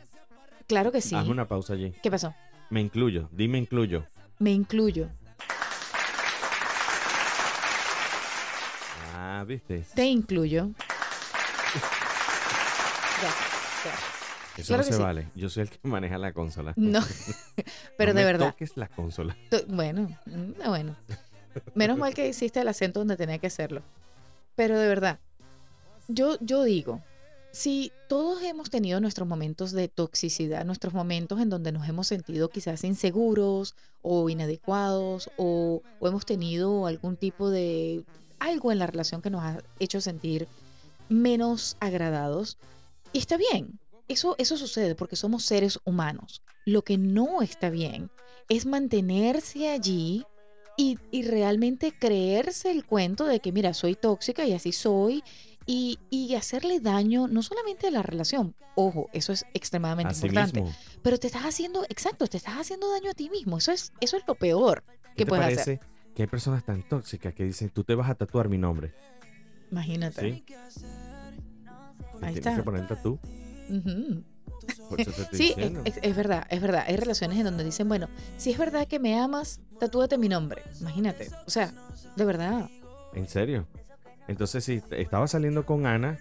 claro 0.68 0.92
que 0.92 1.00
sí. 1.00 1.16
Haz 1.16 1.26
una 1.26 1.48
pausa 1.48 1.72
allí. 1.74 1.92
¿Qué 2.02 2.10
pasó? 2.12 2.32
Me 2.70 2.80
incluyo, 2.80 3.28
dime 3.32 3.58
incluyo. 3.58 4.04
Me 4.38 4.52
incluyo, 4.52 5.08
Ah, 9.16 9.44
viste. 9.46 9.84
te 9.94 10.04
incluyo. 10.06 10.70
Gracias, 13.20 13.48
gracias. 13.84 14.19
Eso 14.60 14.68
Claro 14.68 14.82
no 14.82 14.86
que 14.86 14.92
se 14.92 14.98
sí. 14.98 15.02
vale. 15.02 15.28
Yo 15.34 15.48
soy 15.50 15.62
el 15.64 15.70
que 15.70 15.78
maneja 15.88 16.18
la 16.18 16.32
consola. 16.32 16.72
No, 16.76 17.00
pero 17.96 18.12
No 18.12 18.18
de 18.20 18.24
me 18.26 18.32
verdad. 18.32 18.50
toques 18.52 18.76
la 18.76 18.88
consola. 18.88 19.36
Bueno, 19.68 20.08
mm, 20.26 20.68
bueno. 20.68 20.96
Menos 21.74 21.98
mal 21.98 22.14
que 22.14 22.28
hiciste 22.28 22.60
el 22.60 22.68
acento 22.68 23.00
donde 23.00 23.16
tenía 23.16 23.38
que 23.38 23.48
hacerlo. 23.48 23.82
Pero 24.54 24.78
de 24.78 24.86
verdad, 24.86 25.18
yo, 26.08 26.36
yo 26.40 26.62
digo, 26.64 27.02
si 27.52 27.90
todos 28.08 28.42
hemos 28.42 28.70
tenido 28.70 29.00
nuestros 29.00 29.26
momentos 29.26 29.72
de 29.72 29.88
toxicidad, 29.88 30.64
nuestros 30.64 30.94
momentos 30.94 31.40
en 31.40 31.48
donde 31.50 31.72
nos 31.72 31.88
hemos 31.88 32.06
sentido 32.06 32.48
quizás 32.50 32.84
inseguros 32.84 33.74
o 34.02 34.28
inadecuados 34.30 35.30
o, 35.36 35.82
o 35.98 36.08
hemos 36.08 36.24
tenido 36.26 36.86
algún 36.86 37.16
tipo 37.16 37.50
de 37.50 38.04
algo 38.38 38.70
en 38.72 38.78
la 38.78 38.86
relación 38.86 39.20
que 39.22 39.30
nos 39.30 39.42
ha 39.42 39.58
hecho 39.80 40.00
sentir 40.00 40.46
menos 41.08 41.76
agradados, 41.80 42.56
y 43.12 43.18
está 43.18 43.36
bien, 43.36 43.78
eso, 44.12 44.34
eso 44.38 44.56
sucede 44.56 44.94
porque 44.94 45.16
somos 45.16 45.44
seres 45.44 45.78
humanos. 45.84 46.42
Lo 46.66 46.82
que 46.82 46.98
no 46.98 47.42
está 47.42 47.70
bien 47.70 48.10
es 48.48 48.66
mantenerse 48.66 49.68
allí 49.70 50.24
y, 50.76 50.98
y 51.10 51.22
realmente 51.22 51.92
creerse 51.98 52.70
el 52.70 52.84
cuento 52.84 53.24
de 53.26 53.40
que, 53.40 53.52
mira, 53.52 53.74
soy 53.74 53.94
tóxica 53.94 54.44
y 54.44 54.52
así 54.52 54.72
soy, 54.72 55.22
y, 55.66 55.98
y 56.10 56.34
hacerle 56.34 56.80
daño 56.80 57.28
no 57.28 57.42
solamente 57.42 57.86
a 57.86 57.90
la 57.90 58.02
relación, 58.02 58.56
ojo, 58.74 59.08
eso 59.12 59.32
es 59.32 59.44
extremadamente 59.54 60.12
Así 60.12 60.26
importante, 60.26 60.62
mismo. 60.62 60.76
pero 61.02 61.18
te 61.18 61.26
estás 61.26 61.42
haciendo, 61.44 61.84
exacto, 61.88 62.26
te 62.26 62.38
estás 62.38 62.54
haciendo 62.54 62.90
daño 62.90 63.10
a 63.10 63.14
ti 63.14 63.28
mismo, 63.30 63.58
eso 63.58 63.70
es, 63.70 63.92
eso 64.00 64.16
es 64.16 64.22
lo 64.26 64.34
peor 64.34 64.82
¿Qué 64.86 65.10
que 65.18 65.24
te 65.24 65.28
puedes 65.28 65.44
parece 65.44 65.60
hacer. 65.60 65.80
que 66.14 66.22
hay 66.22 66.28
personas 66.28 66.64
tan 66.64 66.82
tóxicas 66.88 67.34
que 67.34 67.44
dicen, 67.44 67.68
tú 67.70 67.84
te 67.84 67.94
vas 67.94 68.08
a 68.10 68.14
tatuar 68.14 68.48
mi 68.48 68.58
nombre? 68.58 68.94
Imagínate. 69.70 70.20
¿Sí? 70.20 70.44
Ahí 72.22 72.34
tienes 72.34 72.36
está. 72.38 72.56
que 72.56 72.62
poner 72.62 72.88
tatú. 72.88 73.18
Sí, 75.32 75.54
es, 75.56 75.72
es- 75.84 75.98
es 76.02 76.16
verdad, 76.16 76.46
es 76.50 76.60
verdad. 76.60 76.84
Hay 76.86 76.96
relaciones 76.96 77.38
en 77.38 77.44
donde 77.44 77.64
dicen, 77.64 77.88
bueno, 77.88 78.08
si 78.36 78.50
es 78.50 78.58
verdad 78.58 78.86
que 78.86 78.98
me 78.98 79.18
amas, 79.18 79.60
tatúate 79.78 80.18
mi 80.18 80.28
nombre. 80.28 80.62
Imagínate. 80.80 81.28
O 81.46 81.50
sea, 81.50 81.72
de 82.16 82.24
verdad. 82.24 82.68
¿En 83.14 83.26
serio? 83.28 83.66
Entonces, 84.28 84.64
si 84.64 84.82
estaba 84.90 85.26
saliendo 85.26 85.64
con 85.66 85.86
Ana, 85.86 86.18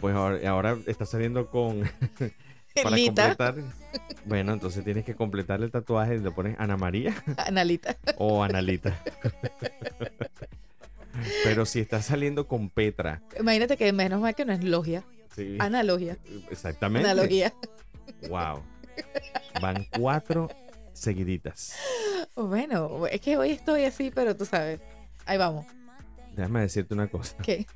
pues 0.00 0.14
ahora, 0.16 0.48
ahora 0.50 0.78
está 0.86 1.04
saliendo 1.06 1.50
con... 1.50 1.82
para 2.82 2.96
Elita, 2.96 3.36
completar... 3.36 3.54
Bueno, 4.24 4.52
entonces 4.52 4.84
tienes 4.84 5.04
que 5.04 5.14
completar 5.14 5.62
el 5.62 5.70
tatuaje 5.70 6.16
y 6.16 6.18
le 6.18 6.30
pones 6.30 6.56
Ana 6.58 6.76
María 6.76 7.14
Analita. 7.36 7.96
o 8.18 8.42
Analita. 8.42 8.98
Pero 11.44 11.64
si 11.64 11.80
estás 11.80 12.06
saliendo 12.06 12.46
con 12.46 12.68
Petra... 12.68 13.22
Imagínate 13.38 13.76
que 13.76 13.92
menos 13.92 14.20
mal 14.20 14.34
que 14.34 14.44
no 14.44 14.52
es 14.52 14.62
logia. 14.64 15.04
Sí, 15.36 15.56
Analogia. 15.60 16.16
exactamente. 16.50 17.08
Analogía. 17.08 17.52
Wow. 18.28 18.62
Van 19.60 19.86
cuatro 19.98 20.48
seguiditas. 20.92 21.76
Bueno, 22.34 23.06
es 23.06 23.20
que 23.20 23.36
hoy 23.36 23.50
estoy 23.50 23.84
así, 23.84 24.10
pero 24.10 24.34
tú 24.34 24.44
sabes. 24.46 24.80
Ahí 25.26 25.36
vamos. 25.38 25.66
déjame 26.34 26.60
decirte 26.60 26.94
una 26.94 27.08
cosa. 27.08 27.36
¿Qué? 27.42 27.66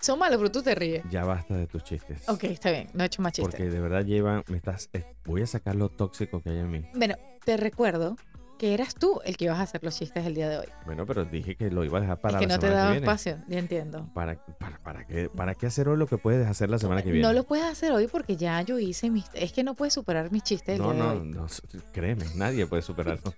Son 0.00 0.18
malos, 0.18 0.38
pero 0.38 0.50
tú 0.50 0.62
te 0.62 0.74
ríes. 0.74 1.02
Ya 1.10 1.24
basta 1.24 1.56
de 1.56 1.66
tus 1.66 1.84
chistes. 1.84 2.26
Ok, 2.28 2.44
está 2.44 2.70
bien, 2.70 2.88
no 2.94 3.02
he 3.02 3.06
hecho 3.06 3.20
más 3.22 3.32
chistes. 3.32 3.50
Porque 3.54 3.68
de 3.70 3.80
verdad 3.80 4.04
llevan, 4.04 4.44
me 4.48 4.56
estás, 4.56 4.88
eh, 4.92 5.04
voy 5.24 5.42
a 5.42 5.46
sacar 5.46 5.74
lo 5.76 5.88
tóxico 5.90 6.40
que 6.42 6.50
hay 6.50 6.58
en 6.58 6.70
mí. 6.70 6.84
Bueno, 6.94 7.16
te 7.44 7.56
recuerdo 7.56 8.16
que 8.60 8.74
eras 8.74 8.94
tú 8.94 9.20
el 9.24 9.38
que 9.38 9.46
ibas 9.46 9.58
a 9.58 9.62
hacer 9.62 9.82
los 9.82 9.96
chistes 9.96 10.26
el 10.26 10.34
día 10.34 10.46
de 10.50 10.58
hoy. 10.58 10.66
Bueno, 10.84 11.06
pero 11.06 11.24
dije 11.24 11.56
que 11.56 11.70
lo 11.70 11.82
iba 11.82 11.96
a 11.96 12.02
dejar 12.02 12.20
para 12.20 12.36
es 12.38 12.40
que 12.42 12.46
la 12.46 12.54
no 12.56 12.60
te 12.60 12.68
daba 12.68 12.88
que 12.88 12.92
viene. 12.92 13.06
espacio, 13.06 13.38
ya 13.48 13.58
entiendo. 13.58 14.10
¿Para, 14.12 14.36
para, 14.58 14.78
para, 14.80 15.06
qué, 15.06 15.30
¿Para 15.30 15.54
qué 15.54 15.64
hacer 15.66 15.88
hoy 15.88 15.96
lo 15.96 16.06
que 16.06 16.18
puedes 16.18 16.46
hacer 16.46 16.68
la 16.68 16.78
semana 16.78 17.02
que 17.02 17.10
viene? 17.10 17.26
No 17.26 17.32
lo 17.32 17.44
puedes 17.44 17.64
hacer 17.64 17.90
hoy 17.92 18.06
porque 18.06 18.36
ya 18.36 18.60
yo 18.60 18.78
hice 18.78 19.08
mis... 19.08 19.24
Es 19.32 19.54
que 19.54 19.64
no 19.64 19.74
puedes 19.74 19.94
superar 19.94 20.30
mis 20.30 20.42
chistes 20.42 20.76
el 20.78 20.82
No, 20.82 20.92
día 20.92 21.02
de 21.02 21.08
no, 21.08 21.20
hoy. 21.22 21.28
no, 21.30 21.46
créeme, 21.90 22.26
nadie 22.36 22.66
puede 22.66 22.82
superarlo. 22.82 23.32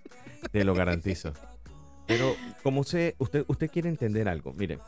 Te 0.50 0.64
lo 0.64 0.74
garantizo. 0.74 1.32
Pero 2.08 2.34
como 2.64 2.80
usted, 2.80 3.14
usted, 3.18 3.44
usted 3.46 3.70
quiere 3.70 3.88
entender 3.88 4.28
algo, 4.28 4.52
mire, 4.54 4.80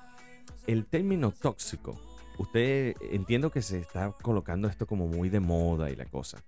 el 0.67 0.85
término 0.87 1.31
tóxico, 1.31 1.97
usted 2.39 2.97
entiendo 3.13 3.51
que 3.53 3.63
se 3.63 3.79
está 3.79 4.11
colocando 4.21 4.67
esto 4.67 4.85
como 4.85 5.07
muy 5.07 5.29
de 5.29 5.39
moda 5.39 5.91
y 5.91 5.95
la 5.97 6.07
cosa. 6.07 6.43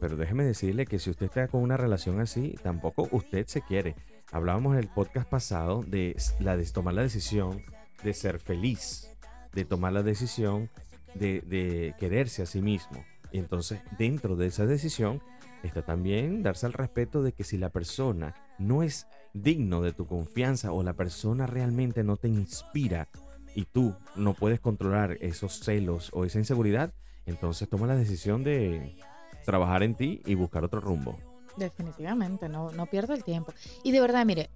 Pero 0.00 0.16
déjeme 0.16 0.44
decirle 0.44 0.86
que 0.86 0.98
si 0.98 1.10
usted 1.10 1.26
está 1.26 1.48
con 1.48 1.62
una 1.62 1.76
relación 1.76 2.20
así, 2.20 2.56
tampoco 2.62 3.08
usted 3.12 3.46
se 3.46 3.60
quiere. 3.60 3.94
Hablábamos 4.32 4.72
en 4.72 4.78
el 4.80 4.88
podcast 4.88 5.28
pasado 5.28 5.82
de 5.82 6.16
la 6.38 6.56
de 6.56 6.64
tomar 6.64 6.94
la 6.94 7.02
decisión 7.02 7.62
de 8.02 8.14
ser 8.14 8.40
feliz, 8.40 9.10
de 9.52 9.64
tomar 9.64 9.92
la 9.92 10.02
decisión 10.02 10.70
de, 11.14 11.94
quererse 11.98 12.42
a 12.42 12.46
sí 12.46 12.62
mismo. 12.62 13.04
Y 13.32 13.38
entonces, 13.38 13.80
dentro 13.98 14.36
de 14.36 14.46
esa 14.46 14.66
decisión, 14.66 15.20
está 15.62 15.82
también 15.82 16.42
darse 16.42 16.66
al 16.66 16.72
respeto 16.72 17.22
de 17.22 17.32
que 17.32 17.44
si 17.44 17.58
la 17.58 17.68
persona 17.68 18.34
no 18.58 18.82
es 18.82 19.06
digno 19.34 19.82
de 19.82 19.92
tu 19.92 20.06
confianza 20.06 20.72
o 20.72 20.82
la 20.82 20.94
persona 20.94 21.46
realmente 21.46 22.02
no 22.02 22.16
te 22.16 22.28
inspira 22.28 23.08
y 23.54 23.66
tú 23.66 23.94
no 24.16 24.34
puedes 24.34 24.60
controlar 24.60 25.18
esos 25.20 25.60
celos 25.60 26.10
o 26.14 26.24
esa 26.24 26.38
inseguridad, 26.38 26.94
entonces 27.26 27.68
toma 27.68 27.86
la 27.86 27.96
decisión 27.96 28.42
de 28.42 28.96
trabajar 29.44 29.82
en 29.82 29.94
ti 29.94 30.20
y 30.26 30.34
buscar 30.34 30.64
otro 30.64 30.80
rumbo. 30.80 31.16
Definitivamente, 31.56 32.48
no, 32.48 32.70
no 32.70 32.86
pierdo 32.86 33.14
el 33.14 33.24
tiempo. 33.24 33.52
Y 33.82 33.90
de 33.92 34.00
verdad, 34.00 34.24
mire, 34.24 34.50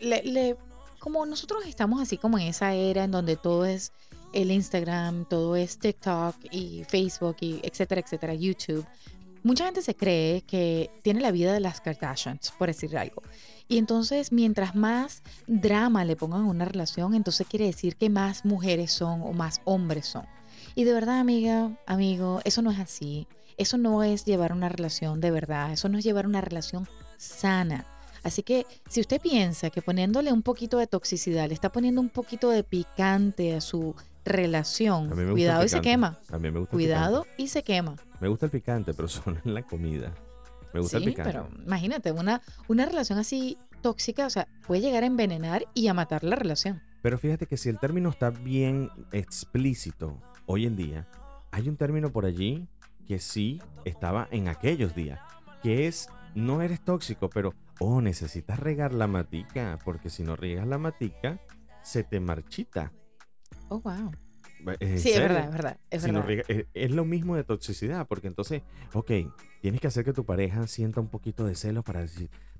le, 0.00 0.22
le- 0.22 0.56
como 0.98 1.24
nosotros 1.26 1.64
estamos 1.66 2.00
así 2.00 2.16
como 2.18 2.38
en 2.38 2.46
esa 2.48 2.74
era 2.74 3.04
en 3.04 3.10
donde 3.10 3.36
todo 3.36 3.64
es 3.64 3.92
el 4.32 4.50
Instagram, 4.50 5.24
todo 5.26 5.56
es 5.56 5.78
TikTok 5.78 6.36
y 6.50 6.84
Facebook 6.84 7.36
y 7.40 7.60
etcétera, 7.62 8.00
etcétera, 8.00 8.34
YouTube, 8.34 8.84
mucha 9.42 9.64
gente 9.64 9.82
se 9.82 9.94
cree 9.94 10.42
que 10.42 10.90
tiene 11.02 11.20
la 11.20 11.30
vida 11.30 11.52
de 11.52 11.60
las 11.60 11.80
Kardashians, 11.80 12.52
por 12.52 12.68
decir 12.68 12.96
algo. 12.96 13.22
Y 13.68 13.78
entonces, 13.78 14.32
mientras 14.32 14.74
más 14.74 15.22
drama 15.46 16.04
le 16.04 16.16
pongan 16.16 16.42
a 16.42 16.48
una 16.48 16.64
relación, 16.64 17.14
entonces 17.14 17.46
quiere 17.48 17.66
decir 17.66 17.96
que 17.96 18.10
más 18.10 18.44
mujeres 18.44 18.92
son 18.92 19.22
o 19.22 19.32
más 19.32 19.60
hombres 19.64 20.06
son. 20.06 20.26
Y 20.74 20.84
de 20.84 20.92
verdad, 20.92 21.20
amiga, 21.20 21.70
amigo, 21.86 22.40
eso 22.44 22.62
no 22.62 22.70
es 22.70 22.78
así. 22.78 23.26
Eso 23.60 23.76
no 23.76 24.02
es 24.02 24.24
llevar 24.24 24.52
una 24.54 24.70
relación 24.70 25.20
de 25.20 25.30
verdad, 25.30 25.70
eso 25.72 25.90
no 25.90 25.98
es 25.98 26.04
llevar 26.04 26.26
una 26.26 26.40
relación 26.40 26.88
sana. 27.18 27.84
Así 28.22 28.42
que 28.42 28.66
si 28.88 29.00
usted 29.00 29.20
piensa 29.20 29.68
que 29.68 29.82
poniéndole 29.82 30.32
un 30.32 30.40
poquito 30.42 30.78
de 30.78 30.86
toxicidad, 30.86 31.46
le 31.46 31.52
está 31.54 31.70
poniendo 31.70 32.00
un 32.00 32.08
poquito 32.08 32.48
de 32.48 32.64
picante 32.64 33.54
a 33.54 33.60
su 33.60 33.94
relación, 34.24 35.12
el 35.18 35.30
cuidado 35.32 35.62
y 35.64 35.68
se 35.68 35.82
quema. 35.82 36.18
A 36.30 36.38
mí 36.38 36.50
me 36.50 36.58
gusta 36.58 36.74
el 36.74 36.78
Cuidado 36.78 37.26
y 37.36 37.48
se 37.48 37.62
quema. 37.62 37.96
Me 38.20 38.28
gusta 38.28 38.46
el 38.46 38.52
picante, 38.52 38.94
pero 38.94 39.08
solo 39.08 39.36
en 39.44 39.52
la 39.52 39.62
comida. 39.62 40.14
Me 40.72 40.80
gusta 40.80 40.96
el 40.96 41.02
Sí, 41.04 41.10
picante. 41.10 41.32
pero 41.32 41.48
imagínate, 41.66 42.12
una, 42.12 42.40
una 42.68 42.86
relación 42.86 43.18
así 43.18 43.58
tóxica, 43.82 44.24
o 44.26 44.30
sea, 44.30 44.48
puede 44.66 44.80
llegar 44.80 45.02
a 45.02 45.06
envenenar 45.06 45.66
y 45.74 45.88
a 45.88 45.92
matar 45.94 46.24
la 46.24 46.36
relación. 46.36 46.80
Pero 47.02 47.18
fíjate 47.18 47.44
que 47.44 47.58
si 47.58 47.68
el 47.68 47.78
término 47.78 48.08
está 48.08 48.30
bien 48.30 48.90
explícito 49.12 50.16
hoy 50.46 50.64
en 50.66 50.76
día, 50.76 51.06
hay 51.50 51.68
un 51.68 51.76
término 51.76 52.10
por 52.10 52.24
allí 52.24 52.66
que 53.10 53.18
sí 53.18 53.60
estaba 53.84 54.28
en 54.30 54.46
aquellos 54.46 54.94
días, 54.94 55.18
que 55.64 55.88
es 55.88 56.08
no 56.36 56.62
eres 56.62 56.80
tóxico, 56.80 57.28
pero 57.28 57.52
oh, 57.80 58.00
necesitas 58.00 58.60
regar 58.60 58.92
la 58.94 59.08
matica, 59.08 59.80
porque 59.84 60.10
si 60.10 60.22
no 60.22 60.36
riegas 60.36 60.68
la 60.68 60.78
matica, 60.78 61.40
se 61.82 62.04
te 62.04 62.20
marchita. 62.20 62.92
Oh, 63.68 63.80
wow. 63.80 64.12
¿En 64.78 64.96
Sí, 65.00 65.10
es 65.10 65.18
verdad, 65.22 65.46
es 65.46 65.50
verdad. 65.50 65.80
Es, 65.90 66.02
Si 66.04 66.12
no 66.12 66.20
verdad. 66.20 66.28
riega- 66.28 66.44
es, 66.46 66.66
es 66.72 66.90
lo 66.92 67.04
mismo 67.04 67.34
de 67.34 67.42
toxicidad, 67.42 68.06
porque 68.06 68.28
entonces, 68.28 68.62
ok, 68.92 69.10
tienes 69.60 69.80
que 69.80 69.88
hacer 69.88 70.04
que 70.04 70.12
tu 70.12 70.24
pareja 70.24 70.68
sienta 70.68 71.00
un 71.00 71.08
poquito 71.08 71.44
de 71.46 71.56
celo 71.56 71.82
para, 71.82 72.06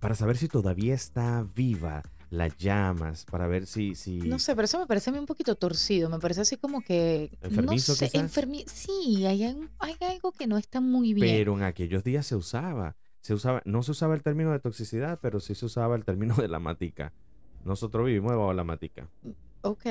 para 0.00 0.16
saber 0.16 0.36
si 0.36 0.48
todavía 0.48 0.94
está 0.94 1.46
viva, 1.54 2.02
la 2.30 2.46
llamas, 2.48 3.24
para 3.24 3.46
ver 3.48 3.66
si... 3.66 3.94
si 3.96 4.18
No 4.18 4.38
sé, 4.38 4.54
pero 4.54 4.64
eso 4.66 4.78
me 4.78 4.86
parece 4.86 5.10
a 5.10 5.12
mí 5.12 5.18
un 5.18 5.26
poquito 5.26 5.56
torcido. 5.56 6.08
Me 6.08 6.18
parece 6.20 6.40
así 6.42 6.56
como 6.56 6.80
que. 6.80 7.30
¿Enfermizo 7.42 7.92
no 7.92 7.96
sé, 7.96 8.10
enfermi- 8.12 8.64
Sí, 8.66 9.26
hay, 9.26 9.42
hay 9.44 9.96
algo 10.08 10.30
que 10.32 10.46
no 10.46 10.56
está 10.56 10.80
muy 10.80 11.12
bien. 11.12 11.26
Pero 11.26 11.56
en 11.56 11.64
aquellos 11.64 12.04
días 12.04 12.26
se 12.26 12.36
usaba. 12.36 12.96
Se 13.20 13.34
usaba, 13.34 13.60
no 13.64 13.82
se 13.82 13.90
usaba 13.90 14.14
el 14.14 14.22
término 14.22 14.52
de 14.52 14.60
toxicidad, 14.60 15.18
pero 15.20 15.40
sí 15.40 15.54
se 15.54 15.66
usaba 15.66 15.94
el 15.96 16.04
término 16.04 16.34
de 16.36 16.48
la 16.48 16.58
matica. 16.60 17.12
Nosotros 17.64 18.06
vivimos 18.06 18.30
debajo 18.30 18.50
de 18.50 18.56
la 18.56 18.64
matica. 18.64 19.08
ok, 19.62 19.84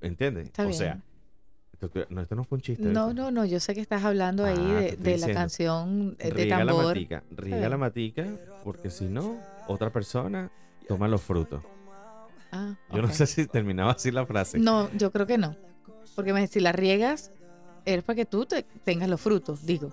¿Entiendes? 0.00 0.46
está 0.46 0.62
o 0.64 0.66
bien. 0.68 0.78
sea, 0.78 1.02
esto, 1.72 1.90
no, 2.10 2.22
esto 2.22 2.34
no 2.34 2.44
fue 2.44 2.56
un 2.56 2.62
chiste. 2.62 2.82
no, 2.84 3.12
no, 3.12 3.30
no. 3.30 3.44
Yo 3.44 3.60
sé 3.60 3.74
que 3.74 3.80
estás 3.80 4.02
hablando 4.02 4.44
ahí 4.44 4.56
Ah, 4.58 4.80
de, 4.80 4.96
de 4.96 5.18
la 5.18 5.32
canción 5.32 6.16
eh, 6.18 6.28
de 6.28 6.30
riega 6.32 6.64
la 6.64 6.74
matica. 6.74 7.22
Riega 7.30 7.68
la 7.68 7.76
matica, 7.76 8.26
porque 8.64 8.90
si 8.90 9.04
no, 9.04 9.36
otra 9.68 9.92
persona 9.92 10.50
toma 10.88 11.06
los 11.06 11.20
frutos. 11.22 11.62
Ah, 12.52 12.76
Yo 12.92 13.02
no 13.02 13.10
sé 13.12 13.26
si 13.26 13.46
terminaba 13.46 13.92
así 13.92 14.10
la 14.10 14.26
frase. 14.26 14.58
No, 14.58 14.90
yo 14.92 15.10
creo 15.10 15.26
que 15.26 15.38
no. 15.38 15.56
Porque 16.14 16.32
me- 16.32 16.46
si 16.46 16.60
la 16.60 16.72
riegas, 16.72 17.32
es 17.84 18.02
para 18.04 18.16
que 18.16 18.26
tú 18.26 18.44
te, 18.46 18.62
tengas 18.84 19.08
los 19.08 19.20
frutos, 19.20 19.64
digo. 19.66 19.90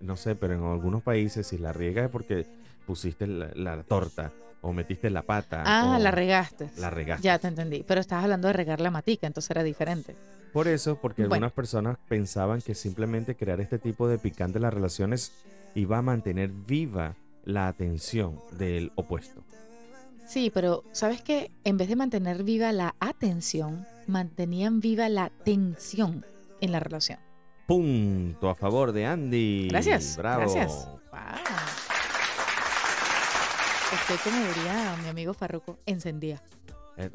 No 0.00 0.16
sé, 0.16 0.34
pero 0.34 0.54
en 0.54 0.62
algunos 0.64 1.02
países 1.02 1.46
si 1.46 1.58
la 1.58 1.72
riegas 1.72 2.06
es 2.06 2.10
porque 2.10 2.46
pusiste 2.86 3.26
la, 3.26 3.50
la 3.54 3.82
torta 3.82 4.32
o 4.62 4.72
metiste 4.72 5.10
la 5.10 5.22
pata. 5.22 5.62
Ah, 5.66 5.96
o 5.96 6.02
la 6.02 6.10
regaste. 6.10 6.70
La 6.78 6.88
regaste. 6.90 7.22
Ya 7.24 7.38
te 7.38 7.48
entendí. 7.48 7.84
Pero 7.86 8.00
estás 8.00 8.22
hablando 8.24 8.48
de 8.48 8.54
regar 8.54 8.80
la 8.80 8.90
matica, 8.90 9.26
entonces 9.26 9.50
era 9.50 9.62
diferente. 9.62 10.16
Por 10.52 10.66
eso, 10.66 10.96
porque 10.98 11.22
Bueno. 11.22 11.34
algunas 11.34 11.52
personas 11.52 11.98
pensaban 12.08 12.62
que 12.62 12.74
simplemente 12.74 13.36
crear 13.36 13.60
este 13.60 13.78
tipo 13.78 14.08
de 14.08 14.18
picante 14.18 14.58
en 14.58 14.62
las 14.62 14.72
relaciones 14.72 15.32
iba 15.74 15.98
a 15.98 16.02
mantener 16.02 16.48
viva 16.50 17.14
la 17.44 17.68
atención 17.68 18.40
del 18.52 18.90
opuesto. 18.94 19.42
Sí, 20.28 20.50
pero 20.52 20.84
¿sabes 20.92 21.22
qué? 21.22 21.50
En 21.64 21.78
vez 21.78 21.88
de 21.88 21.96
mantener 21.96 22.44
viva 22.44 22.70
la 22.70 22.94
atención, 23.00 23.86
mantenían 24.06 24.78
viva 24.80 25.08
la 25.08 25.30
tensión 25.30 26.26
en 26.60 26.70
la 26.70 26.80
relación. 26.80 27.18
Punto 27.66 28.50
a 28.50 28.54
favor 28.54 28.92
de 28.92 29.06
Andy. 29.06 29.68
Gracias. 29.70 30.18
Bravo. 30.18 30.40
Gracias. 30.40 30.86
Wow. 31.10 31.20
Estoy 33.94 34.16
como 34.18 34.36
diría 34.36 34.96
mi 35.02 35.08
amigo 35.08 35.32
Farruko, 35.32 35.78
encendía. 35.86 36.42
Eh, 37.00 37.10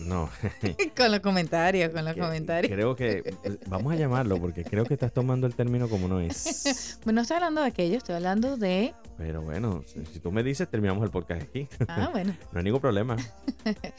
no, 0.00 0.28
con 0.96 1.12
los 1.12 1.20
comentarios, 1.20 1.92
con 1.92 2.04
los 2.04 2.14
que- 2.14 2.20
comentarios. 2.20 2.72
creo 2.72 2.96
que 2.96 3.34
vamos 3.68 3.92
a 3.92 3.96
llamarlo 3.96 4.36
porque 4.40 4.64
creo 4.64 4.84
que 4.84 4.94
estás 4.94 5.12
tomando 5.12 5.46
el 5.46 5.54
término 5.54 5.88
como 5.88 6.08
no 6.08 6.20
es. 6.20 6.98
Bueno, 7.04 7.16
no 7.18 7.22
estoy 7.22 7.36
hablando 7.36 7.60
de 7.60 7.68
aquello, 7.68 7.96
estoy 7.98 8.16
hablando 8.16 8.56
de. 8.56 8.94
Pero 9.18 9.42
bueno, 9.42 9.84
si 9.86 10.04
si 10.06 10.18
tú 10.20 10.32
me 10.32 10.42
dices, 10.42 10.68
terminamos 10.68 11.04
el 11.04 11.10
podcast 11.10 11.42
aquí. 11.42 11.68
Ah, 11.88 12.08
bueno. 12.12 12.36
No 12.52 12.58
hay 12.58 12.64
ningún 12.64 12.80
problema. 12.80 13.16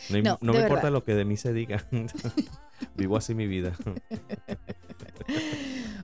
No, 0.09 0.37
me 0.41 0.59
importa 0.61 0.89
lo 0.89 1.03
que 1.03 1.15
de 1.15 1.23
mí 1.25 1.37
se 1.37 1.53
diga. 1.53 1.85
Vivo 2.95 3.15
así 3.17 3.33
mi 3.33 3.47
vida. 3.47 3.73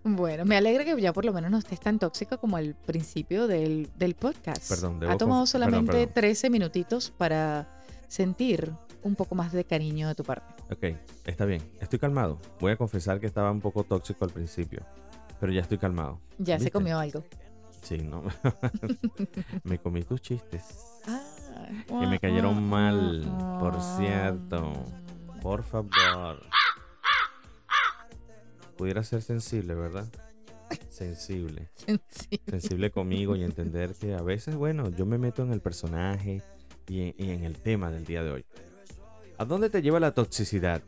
Bueno, 0.03 0.45
me 0.45 0.55
alegra 0.55 0.85
que 0.85 0.99
ya 1.01 1.11
por 1.13 1.25
lo 1.25 1.33
menos 1.33 1.51
no 1.51 1.57
estés 1.57 1.79
tan 1.79 1.99
tóxica 1.99 2.38
como 2.38 2.55
al 2.57 2.75
principio 2.75 3.47
del, 3.47 3.89
del 3.97 4.15
podcast. 4.15 4.69
Perdón, 4.69 4.99
debo 4.99 5.11
Ha 5.11 5.17
tomado 5.17 5.41
perdón, 5.43 5.47
solamente 5.47 5.91
perdón. 5.91 6.13
13 6.13 6.49
minutitos 6.49 7.11
para 7.11 7.67
sentir 8.07 8.71
un 9.03 9.15
poco 9.15 9.35
más 9.35 9.51
de 9.51 9.63
cariño 9.63 10.07
de 10.07 10.15
tu 10.15 10.23
parte. 10.23 10.63
Ok, 10.71 10.97
está 11.25 11.45
bien. 11.45 11.61
Estoy 11.79 11.99
calmado. 11.99 12.39
Voy 12.59 12.71
a 12.71 12.77
confesar 12.77 13.19
que 13.19 13.27
estaba 13.27 13.51
un 13.51 13.61
poco 13.61 13.83
tóxico 13.83 14.25
al 14.25 14.31
principio. 14.31 14.85
Pero 15.39 15.51
ya 15.51 15.61
estoy 15.61 15.77
calmado. 15.77 16.19
Ya 16.37 16.59
se 16.59 16.71
comió 16.71 16.99
algo. 16.99 17.23
Sí, 17.81 17.99
no. 17.99 18.23
me 19.63 19.79
comí 19.79 20.03
tus 20.03 20.21
chistes. 20.21 20.63
que 21.87 22.07
me 22.07 22.19
cayeron 22.19 22.67
mal, 22.67 23.23
por 23.59 23.79
cierto. 23.81 24.73
Por 25.41 25.63
favor. 25.63 26.43
Pudiera 28.77 29.03
ser 29.03 29.21
sensible, 29.21 29.75
¿verdad? 29.75 30.07
Sensible. 30.89 31.69
Sí. 32.09 32.39
Sensible 32.47 32.91
conmigo 32.91 33.35
y 33.35 33.43
entender 33.43 33.95
que 33.95 34.13
a 34.13 34.21
veces, 34.21 34.55
bueno, 34.55 34.89
yo 34.89 35.05
me 35.05 35.17
meto 35.17 35.41
en 35.43 35.53
el 35.53 35.61
personaje 35.61 36.43
y 36.87 37.01
en, 37.01 37.15
y 37.17 37.31
en 37.31 37.43
el 37.43 37.57
tema 37.59 37.89
del 37.89 38.05
día 38.05 38.23
de 38.23 38.31
hoy. 38.31 38.45
¿A 39.39 39.46
dónde 39.46 39.69
te 39.69 39.81
lleva 39.81 40.00
la 40.00 40.13
toxicidad? 40.13 40.81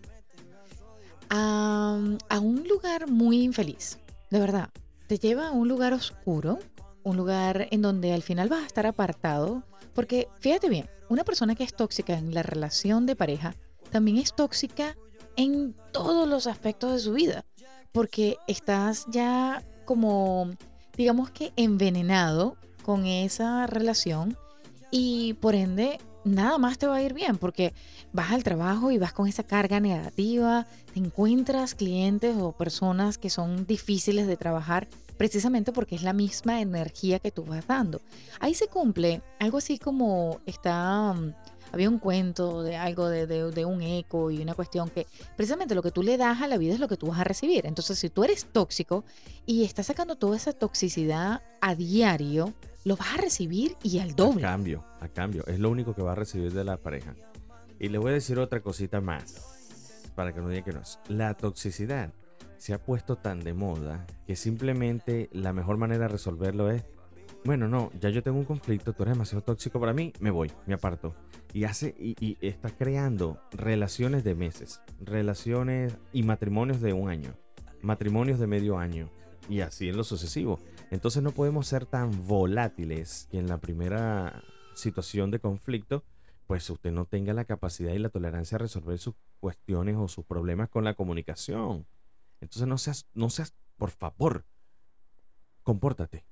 a, 1.29 2.39
un 2.41 2.67
lugar 2.67 3.09
muy 3.09 3.41
infeliz, 3.41 3.97
de 4.29 4.39
verdad. 4.39 4.69
Te 5.07 5.17
lleva 5.17 5.47
a 5.47 5.51
un 5.51 5.69
lugar 5.69 5.93
oscuro, 5.93 6.59
un 7.03 7.15
lugar 7.15 7.69
en 7.71 7.81
donde 7.81 8.13
al 8.13 8.21
final 8.21 8.49
vas 8.49 8.63
a 8.63 8.65
estar 8.65 8.85
apartado, 8.85 9.63
porque 9.93 10.27
fíjate 10.39 10.67
bien, 10.67 10.89
una 11.07 11.23
persona 11.23 11.55
que 11.55 11.63
es 11.63 11.73
tóxica 11.73 12.17
en 12.17 12.33
la 12.33 12.43
relación 12.43 13.05
de 13.05 13.15
pareja 13.15 13.55
también 13.89 14.17
es 14.17 14.33
tóxica 14.33 14.97
en 15.37 15.73
todos 15.93 16.27
los 16.27 16.47
aspectos 16.47 16.91
de 16.91 16.99
su 16.99 17.13
vida, 17.13 17.45
porque 17.93 18.35
estás 18.47 19.05
ya 19.09 19.63
como, 19.85 20.49
digamos 20.97 21.29
que 21.31 21.53
envenenado 21.55 22.57
con 22.83 23.05
esa 23.05 23.67
relación 23.67 24.37
y 24.91 25.35
por 25.35 25.55
ende 25.55 25.99
nada 26.23 26.57
más 26.57 26.77
te 26.77 26.87
va 26.87 26.97
a 26.97 27.01
ir 27.01 27.13
bien 27.13 27.37
porque 27.37 27.73
vas 28.13 28.31
al 28.31 28.43
trabajo 28.43 28.91
y 28.91 28.97
vas 28.97 29.13
con 29.13 29.27
esa 29.27 29.43
carga 29.43 29.79
negativa, 29.79 30.67
te 30.93 30.99
encuentras 30.99 31.75
clientes 31.75 32.35
o 32.37 32.51
personas 32.51 33.17
que 33.17 33.29
son 33.29 33.65
difíciles 33.65 34.27
de 34.27 34.37
trabajar 34.37 34.87
precisamente 35.17 35.71
porque 35.71 35.95
es 35.95 36.03
la 36.03 36.13
misma 36.13 36.61
energía 36.61 37.19
que 37.19 37.31
tú 37.31 37.43
vas 37.43 37.67
dando. 37.67 38.01
Ahí 38.39 38.55
se 38.55 38.67
cumple 38.67 39.21
algo 39.39 39.59
así 39.59 39.77
como 39.77 40.39
está... 40.45 41.13
Mm, 41.13 41.33
había 41.73 41.89
un 41.89 41.99
cuento 41.99 42.63
de 42.63 42.75
algo 42.75 43.07
de, 43.07 43.27
de, 43.27 43.65
un 43.65 43.81
eco 43.81 44.29
y 44.29 44.41
una 44.41 44.55
cuestión 44.55 44.89
que 44.89 45.07
precisamente 45.37 45.73
lo 45.73 45.81
que 45.81 45.91
tú 45.91 46.03
le 46.03 46.17
das 46.17 46.41
a 46.41 46.47
la 46.47 46.57
vida 46.57 46.73
es 46.73 46.81
lo 46.81 46.89
que 46.89 46.97
tú 46.97 47.07
vas 47.07 47.19
a 47.19 47.23
recibir. 47.23 47.65
Entonces, 47.65 47.97
si 47.97 48.09
tú 48.09 48.25
eres 48.25 48.45
tóxico 48.51 49.05
y 49.45 49.63
estás 49.63 49.85
sacando 49.85 50.17
toda 50.17 50.35
esa 50.35 50.51
toxicidad 50.51 51.41
a 51.61 51.75
diario, 51.75 52.53
lo 52.83 52.95
vas 52.95 53.13
a 53.13 53.17
recibir 53.17 53.75
y 53.83 53.99
al 53.99 54.15
doble. 54.15 54.45
A 54.45 54.51
cambio, 54.51 54.85
a 54.99 55.07
cambio. 55.07 55.45
Es 55.47 55.59
lo 55.59 55.69
único 55.69 55.93
que 55.93 56.01
va 56.01 56.13
a 56.13 56.15
recibir 56.15 56.51
de 56.51 56.63
la 56.63 56.77
pareja. 56.77 57.15
Y 57.79 57.89
le 57.89 57.97
voy 57.97 58.11
a 58.11 58.15
decir 58.15 58.39
otra 58.39 58.61
cosita 58.61 59.01
más, 59.01 60.11
para 60.15 60.33
que 60.33 60.41
no 60.41 60.49
diga 60.49 60.63
que 60.63 60.71
no 60.71 60.81
es. 60.81 60.99
La 61.07 61.35
toxicidad 61.35 62.13
se 62.57 62.73
ha 62.73 62.83
puesto 62.83 63.17
tan 63.17 63.39
de 63.39 63.53
moda 63.53 64.05
que 64.27 64.35
simplemente 64.35 65.29
la 65.31 65.51
mejor 65.51 65.77
manera 65.77 66.03
de 66.03 66.09
resolverlo 66.09 66.69
es, 66.69 66.85
bueno, 67.43 67.67
no, 67.67 67.91
ya 67.99 68.09
yo 68.09 68.21
tengo 68.21 68.37
un 68.37 68.45
conflicto, 68.45 68.93
tú 68.93 69.01
eres 69.01 69.15
demasiado 69.15 69.43
tóxico 69.43 69.79
para 69.79 69.93
mí, 69.93 70.13
me 70.19 70.29
voy, 70.29 70.51
me 70.67 70.75
aparto. 70.75 71.15
Y 71.53 71.63
hace, 71.63 71.95
y, 71.97 72.15
y 72.23 72.37
está 72.39 72.69
creando 72.69 73.41
relaciones 73.51 74.23
de 74.23 74.35
meses, 74.35 74.81
relaciones 74.99 75.97
y 76.13 76.21
matrimonios 76.21 76.81
de 76.81 76.93
un 76.93 77.09
año, 77.09 77.33
matrimonios 77.81 78.39
de 78.39 78.45
medio 78.45 78.77
año, 78.77 79.09
y 79.49 79.61
así 79.61 79.89
en 79.89 79.97
lo 79.97 80.03
sucesivo. 80.03 80.59
Entonces 80.91 81.23
no 81.23 81.31
podemos 81.31 81.67
ser 81.67 81.85
tan 81.85 82.27
volátiles 82.27 83.27
que 83.31 83.39
en 83.39 83.47
la 83.47 83.59
primera 83.59 84.43
situación 84.75 85.31
de 85.31 85.39
conflicto, 85.39 86.03
pues 86.47 86.69
usted 86.69 86.91
no 86.91 87.05
tenga 87.05 87.33
la 87.33 87.45
capacidad 87.45 87.93
y 87.93 87.99
la 87.99 88.09
tolerancia 88.09 88.55
a 88.55 88.59
resolver 88.59 88.97
sus 88.97 89.15
cuestiones 89.39 89.95
o 89.97 90.07
sus 90.07 90.25
problemas 90.25 90.69
con 90.69 90.83
la 90.83 90.93
comunicación. 90.93 91.85
Entonces 92.41 92.67
no 92.67 92.77
seas, 92.77 93.07
no 93.13 93.29
seas, 93.29 93.53
por 93.77 93.91
favor, 93.91 94.45
compórtate, 95.63 96.25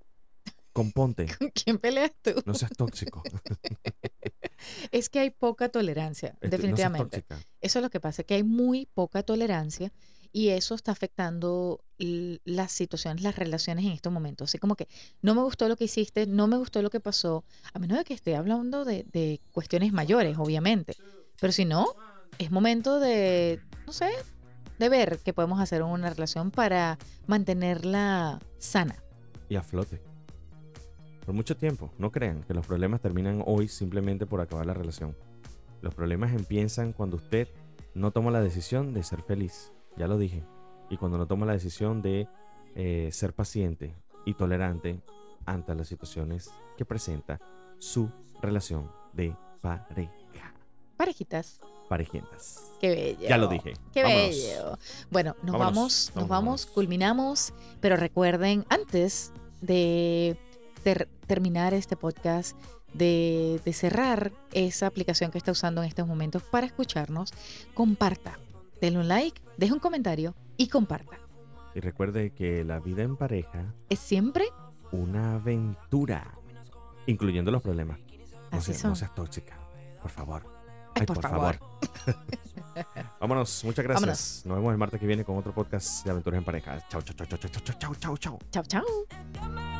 componte. 0.74 1.28
¿Con 1.40 1.50
quién 1.50 1.78
peleas 1.78 2.12
tú? 2.22 2.32
No 2.46 2.54
seas 2.54 2.72
tóxico. 2.72 3.24
es 4.92 5.10
que 5.10 5.20
hay 5.20 5.30
poca 5.30 5.70
tolerancia, 5.70 6.30
este, 6.42 6.50
definitivamente. 6.50 7.26
Eso 7.62 7.80
es 7.80 7.84
lo 7.84 7.90
que 7.90 8.00
pasa, 8.00 8.24
que 8.24 8.34
hay 8.36 8.44
muy 8.44 8.88
poca 8.88 9.24
tolerancia 9.24 9.92
y 10.32 10.50
eso 10.50 10.76
está 10.76 10.92
afectando 10.92 11.84
las 11.98 12.72
situaciones, 12.72 13.24
las 13.24 13.36
relaciones 13.36 13.86
en 13.86 13.92
estos 13.92 14.14
momentos. 14.14 14.50
Así 14.50 14.58
como 14.58 14.76
que 14.76 14.88
no 15.22 15.36
me 15.36 15.42
gustó 15.42 15.68
lo 15.68 15.76
que 15.76 15.86
hiciste, 15.86 16.28
no 16.28 16.48
me 16.48 16.58
gustó 16.58 16.82
lo 16.82 16.90
que 16.90 17.00
pasó, 17.00 17.44
a 17.74 17.80
menos 17.80 17.98
de 17.98 18.04
que 18.04 18.14
esté 18.14 18.36
hablando 18.36 18.86
de, 18.86 19.42
cuestiones 19.52 19.92
mayores, 19.92 20.38
obviamente. 20.38 20.96
Pero 21.40 21.52
si 21.52 21.66
no, 21.66 21.88
es 22.38 22.52
momento 22.52 23.00
de, 23.00 23.60
no 23.88 23.94
sé, 23.94 24.10
de 24.78 24.90
ver 24.90 25.20
qué 25.24 25.34
podemos 25.34 25.60
hacer 25.60 25.82
en 25.82 25.88
una 25.88 26.10
relación 26.10 26.52
para 26.52 26.98
mantenerla 27.28 28.40
sana. 28.60 28.96
Y 29.50 29.56
a 29.56 29.64
flote. 29.64 30.02
Por 31.26 31.34
mucho 31.34 31.58
tiempo. 31.58 31.92
No 31.98 32.12
crean 32.12 32.44
que 32.44 32.54
los 32.54 32.66
problemas 32.66 33.02
terminan 33.02 33.44
hoy 33.46 33.68
simplemente 33.68 34.26
por 34.26 34.42
acabar 34.42 34.66
la 34.66 34.74
relación. 34.74 35.16
Los 35.82 35.96
problemas 35.96 36.34
empiezan 36.34 36.94
cuando 36.94 37.18
usted 37.18 37.48
no 37.94 38.12
toma 38.12 38.32
la 38.32 38.42
decisión 38.42 38.94
de 38.94 39.04
ser 39.04 39.22
feliz 39.24 39.72
ya 40.00 40.08
lo 40.08 40.18
dije. 40.18 40.44
Y 40.90 40.98
cuando 40.98 41.18
no 41.18 41.28
toma 41.28 41.46
la 41.46 41.54
decisión 41.54 42.02
de 42.02 42.28
eh, 42.76 43.10
ser 43.12 43.34
paciente 43.34 43.94
y 44.26 44.34
tolerante 44.34 45.02
ante 45.46 45.76
las 45.76 45.88
situaciones 45.88 46.50
que 46.78 46.86
presenta 46.86 47.40
su 47.78 48.10
relación 48.42 48.90
de 49.14 49.36
pareja. 49.62 50.54
Parejitas. 50.98 51.60
Parejitas. 51.90 52.72
Qué 52.80 52.90
bello. 52.90 53.28
Ya 53.28 53.38
lo 53.38 53.48
dije. 53.48 53.74
Qué 53.94 54.04
bello. 54.04 54.78
Bueno, 55.12 55.36
nos 55.44 55.58
vamos, 55.58 56.12
nos 56.16 56.28
vamos, 56.28 56.66
culminamos, 56.66 57.54
pero 57.82 57.96
recuerden, 57.98 58.66
antes 58.70 59.34
de 59.62 60.38
terminar 61.28 61.74
este 61.74 61.98
podcast, 61.98 62.58
de, 62.94 63.60
de 63.66 63.74
cerrar 63.74 64.32
esa 64.54 64.88
aplicación 64.88 65.30
que 65.32 65.38
está 65.38 65.52
usando 65.52 65.82
en 65.82 65.90
estos 65.90 66.08
momentos 66.08 66.42
para 66.44 66.66
escucharnos, 66.66 67.34
comparta 67.74 68.40
denle 68.82 69.00
un 69.00 69.08
like, 69.08 69.42
deje 69.58 69.74
un 69.74 69.80
comentario 69.80 70.36
y 70.58 70.68
comparta. 70.68 71.18
Y 71.76 71.80
recuerde 71.80 72.32
que 72.32 72.64
la 72.64 72.80
vida 72.80 73.04
en 73.04 73.16
pareja 73.16 73.74
es 73.90 74.00
siempre 74.00 74.46
una 74.92 75.36
aventura, 75.36 76.38
incluyendo 77.06 77.52
los 77.52 77.62
problemas. 77.62 78.00
No, 78.52 78.58
Así 78.58 78.74
seas, 78.74 78.86
no 78.86 78.96
seas 78.96 79.14
tóxica, 79.14 79.58
por 80.02 80.12
favor. 80.12 80.44
Ay, 80.96 81.06
por, 81.06 81.22
favor. 81.22 81.60
Vámonos, 83.20 83.64
muchas 83.64 83.86
gracias. 83.86 84.44
Nos 84.46 84.58
vemos 84.58 84.72
el 84.72 84.78
martes 84.78 85.00
que 85.00 85.06
viene 85.06 85.24
con 85.24 85.38
otro 85.38 85.54
podcast 85.54 86.04
de 86.04 86.12
aventuras 86.12 86.40
en 86.40 86.44
pareja. 86.44 86.80
Chao, 86.90 87.02
chao, 87.02 87.16
chao, 87.16 87.28
chao, 87.28 87.50
chao, 87.50 87.62
chao, 87.62 87.96
chao, 87.96 88.18
chao. 88.18 88.40
Chao, 88.52 88.64
chao. 88.64 89.79